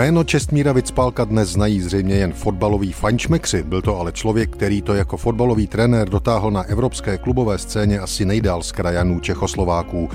[0.00, 4.94] Jméno Čestmíra Vicpálka dnes znají zřejmě jen fotbaloví fančmekři, byl to ale člověk, který to
[4.94, 10.08] jako fotbalový trenér dotáhl na evropské klubové scéně asi nejdál z krajanů Čechoslováků.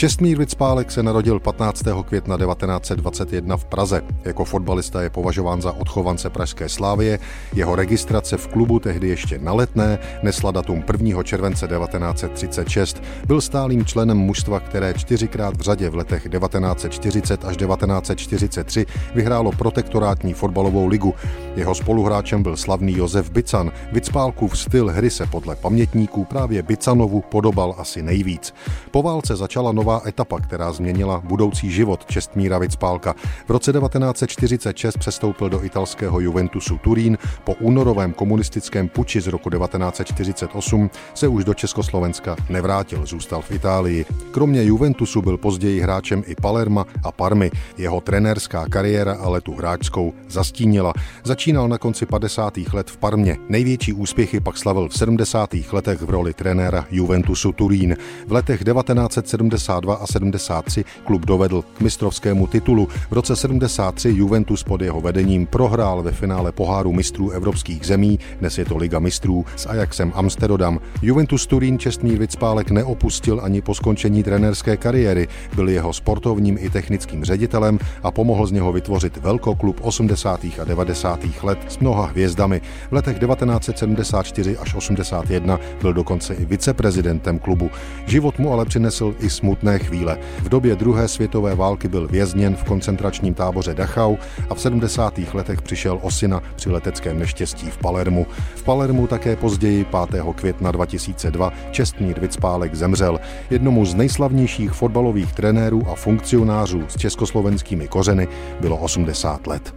[0.00, 1.82] Čestmír Vicpálek se narodil 15.
[2.04, 4.02] května 1921 v Praze.
[4.24, 7.18] Jako fotbalista je považován za odchovance Pražské slávie.
[7.54, 11.22] Jeho registrace v klubu tehdy ještě na letné nesla datum 1.
[11.22, 13.02] července 1936.
[13.26, 20.34] Byl stálým členem mužstva, které čtyřikrát v řadě v letech 1940 až 1943 vyhrálo protektorátní
[20.34, 21.14] fotbalovou ligu.
[21.56, 23.72] Jeho spoluhráčem byl slavný Josef Bican.
[23.92, 28.54] Vicpálkův styl hry se podle pamětníků právě Bicanovu podobal asi nejvíc.
[28.90, 33.14] Po válce začala nová etapa, která změnila budoucí život Čestmíra Vicpálka.
[33.46, 37.18] V roce 1946 přestoupil do italského Juventusu Turín.
[37.44, 44.06] Po únorovém komunistickém puči z roku 1948 se už do Československa nevrátil, zůstal v Itálii.
[44.30, 47.50] Kromě Juventusu byl později hráčem i Palerma a Parmy.
[47.78, 50.92] Jeho trenérská kariéra ale tu hráčskou zastínila.
[51.24, 52.58] Začínal na konci 50.
[52.72, 53.36] let v Parmě.
[53.48, 55.50] Největší úspěchy pak slavil v 70.
[55.72, 57.96] letech v roli trenéra Juventusu Turín.
[58.26, 62.88] V letech 1970 72 a 73 klub dovedl k mistrovskému titulu.
[63.10, 68.58] V roce 73 Juventus pod jeho vedením prohrál ve finále poháru mistrů evropských zemí, dnes
[68.58, 70.80] je to Liga mistrů, s Ajaxem Amsterdam.
[71.02, 77.24] Juventus Turín Čestmír Vicpálek neopustil ani po skončení trenérské kariéry, byl jeho sportovním i technickým
[77.24, 80.44] ředitelem a pomohl z něho vytvořit velkoklub 80.
[80.62, 81.20] a 90.
[81.42, 82.60] let s mnoha hvězdami.
[82.90, 87.70] V letech 1974 až 81 byl dokonce i viceprezidentem klubu.
[88.06, 90.18] Život mu ale přinesl i smutný smutné chvíle.
[90.42, 94.16] V době druhé světové války byl vězněn v koncentračním táboře Dachau
[94.50, 95.18] a v 70.
[95.34, 98.26] letech přišel o syna při leteckém neštěstí v Palermu.
[98.54, 100.24] V Palermu také později 5.
[100.34, 103.20] května 2002 Čestmír Vicpálek zemřel.
[103.50, 108.28] Jednomu z nejslavnějších fotbalových trenérů a funkcionářů s československými kořeny
[108.60, 109.74] bylo 80 let.